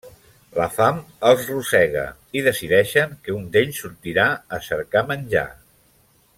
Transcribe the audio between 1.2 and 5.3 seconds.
els rosega, i decideixen que un d'ells sortirà a cercar